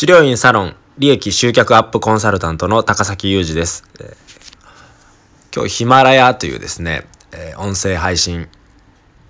[0.00, 3.84] 治療院サロン利益集客アップコンサルタントの高崎裕二です。
[5.54, 8.48] 今日ヒマラヤというですね、え、音声配信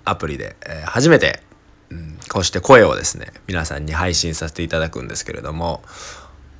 [0.05, 1.41] アプリで、え、初めて、
[1.89, 5.83] うん、こうして声をですね、皆さんに配信させていただくんですけれども、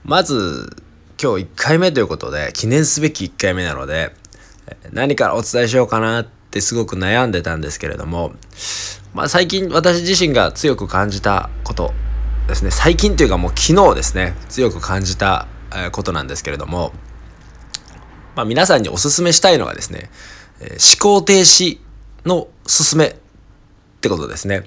[0.04, 0.76] まず
[1.18, 4.14] 今日1回目ということで、記念すべき1回目なので、
[4.92, 8.34] 何からお伝えしようかなってすごく悩んでたんですけれども、
[9.14, 11.94] まあ最近私自身が強く感じたこと
[12.52, 15.48] ですね、最近というかもう昨日ですね、強く感じた
[15.94, 16.92] ことなんですけれども、
[18.36, 20.10] まあ、皆さんにお勧めしたいのがですね、
[20.60, 20.70] 思
[21.00, 21.80] 考停止
[22.26, 23.16] の勧めっ
[24.02, 24.66] てことですね。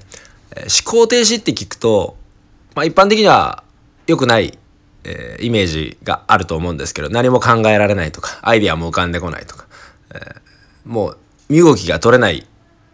[0.56, 2.16] 思考停止って聞くと、
[2.74, 3.64] まあ、一般的には
[4.06, 4.58] 良くない、
[5.04, 9.66] えー、イメージがあると思うんですけど、何も考えられないとか、アイディアも浮かんでこないとか、
[10.14, 10.40] えー、
[10.86, 11.18] もう
[11.50, 12.46] 身動きが取れない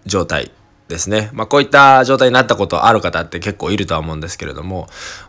[0.05, 0.51] 状態
[0.91, 1.31] ですね。
[1.33, 4.89] まあ、こういった状態になったことある方って結構いるとは思うんですけれども、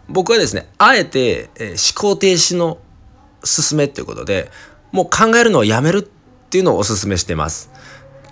[0.09, 2.79] 僕はですね、あえて、え、思考停止の
[3.41, 4.51] 勧めっていうことで、
[4.91, 6.01] もう考えるのをやめるっ
[6.49, 7.71] ていうのをお勧めしてます。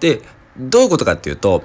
[0.01, 0.21] で、
[0.57, 1.63] どういうことかっていうと、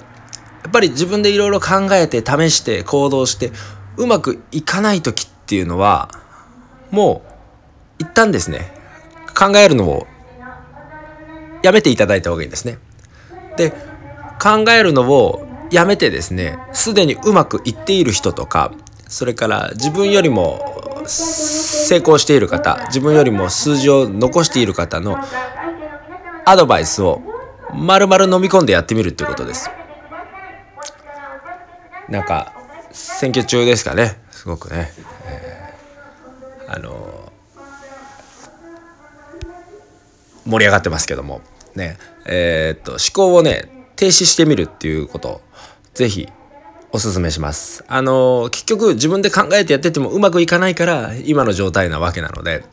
[0.62, 3.52] やっぱり自分でいろいろ考えて試して行動して
[3.98, 6.08] うまくいかない時っていうのは
[6.90, 7.22] も
[8.00, 8.72] う一旦ですね
[9.36, 10.06] 考えるのを
[11.62, 12.78] やめていただいた方がいいんですね。
[13.56, 13.72] で
[14.40, 18.72] 考えるのをやめてですねすでにうまくいっている人とか
[19.08, 25.18] それから自分よりも成功している方自分よりも数字を残している方の
[26.46, 27.22] アドバイスを
[27.74, 29.68] 丸々飲み込んでやってみるっていうことです。
[32.08, 32.52] なんか
[32.92, 34.92] 選挙中ですかねすごくね、
[35.26, 41.40] えー、あのー、盛り上がってますけども。
[41.74, 41.98] ね。
[42.26, 45.40] えー、っと思考をね停止してみるっていうこと
[45.94, 46.28] ぜひ
[46.94, 47.84] おすすめします。
[47.88, 52.64] あのー、結局自分で考えてやっててもうまくいかないから今の状態なわけなので、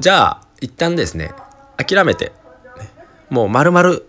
[0.00, 1.32] じゃあ一旦ですね、
[1.76, 2.32] 諦めて、ね、
[3.30, 4.00] もう丸々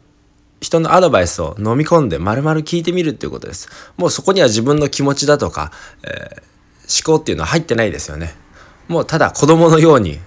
[0.60, 3.70] 人のアドバイスを飲み込んで丸々聞いてみるっていうことです。
[3.96, 5.72] もうそこには自分の気持ちだとか、
[6.04, 8.34] えー、思考っていうのは入ってないですよね。
[8.88, 10.20] もうただ子供のように、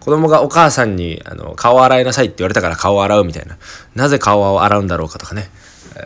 [0.00, 3.58] 子供がお母さんにあの顔を洗いなさいって言われたから顔を洗うみたいな。
[3.94, 5.50] なぜ顔を洗うんだろうかとかね。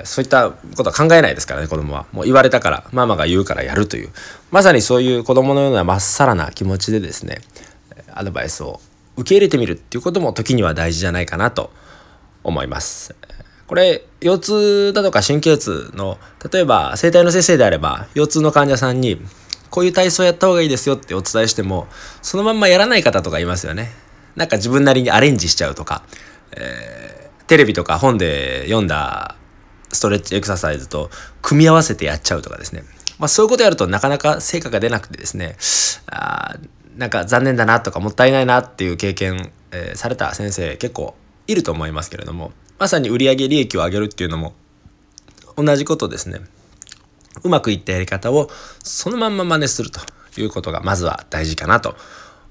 [0.05, 2.06] そういったことは考えないですからね、子供は。
[2.12, 4.10] もう言われたから、ママが言うからやるという。
[4.50, 7.41] まさにそういう子供のようなまっさらな気持ちでですね、
[8.12, 8.81] アドバイスを
[9.16, 11.71] 受け入れてみるっていうことも時には大事じゃないかなと
[12.43, 13.15] 思います。
[13.66, 16.19] これ腰痛だとか神経痛の
[16.53, 19.19] 例えば整体の先生であれば腰痛の患者さんに
[19.74, 21.88] こういう体操やった方がいいですよってお伝えしても
[22.22, 23.90] そのまんまやらない方とかいますよね
[24.36, 26.04] なんか自分なりにアレンジしちゃうとか、
[26.56, 29.34] えー、テレビとか本で読んだ
[29.92, 31.10] ストレッチエクササイズと
[31.42, 32.84] 組み合わせてやっちゃうとかですね
[33.18, 35.56] まあそういうことやるとなかなか成果が出なくてですね
[36.06, 36.54] あ
[36.96, 41.16] なんか残念だなとかもったいないなっていう経験、えー、された先生結構
[41.48, 44.52] いると思いますけれどもまさに売上利益を上げるっていうのも
[45.56, 46.38] 同じことですね。
[47.43, 48.49] うまくいったやり方を
[48.83, 50.00] そのまんま真似すると
[50.41, 51.97] いうことがまずは大事かなと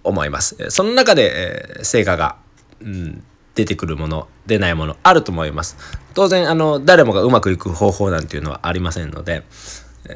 [0.03, 0.69] 思います。
[0.69, 2.35] その中で、え、成果が、
[2.81, 3.23] うん、
[3.55, 5.77] 出てくるもの出ないものあると思います。
[6.13, 9.43] 当然あの誰もがうまくいく方法なんていうのはありませんので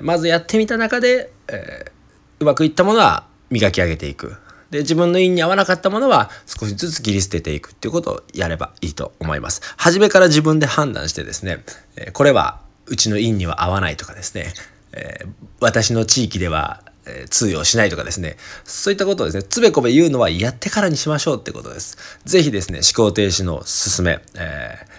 [0.02, 1.92] まずやってみた中で、えー、
[2.40, 4.38] うまくいったものは磨き上げていく
[4.72, 9.62] で、自分の意に合わなかったものは少しずつ切り捨てていくっていうことをやればいいと思います。
[9.78, 11.64] 初めから自分で判断してですね、
[11.96, 14.54] えこれはうちの院には合わないとかですね、
[14.94, 15.26] え
[15.60, 16.82] 私の地域では
[17.30, 21.98] 通用しないとかですね、そういったことをですね、つべこべ言うのはやってからにしましょうってことです。
[22.26, 24.92] ぜひですね、思考停止の進め、えー、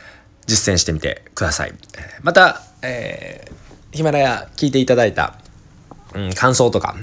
[0.46, 1.74] 実践してみてください。
[2.22, 5.38] また、えー、ヒマラヤ聞いていただいた、
[6.14, 6.96] うん、感想とか、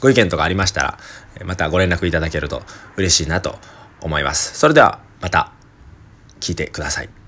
[0.00, 0.98] ご意見とかありましたら、
[1.44, 2.62] またご連絡いただけると
[2.96, 3.58] 嬉しいなと
[4.00, 4.58] 思います。
[4.58, 5.52] それではまた
[6.40, 7.19] 聞いてください。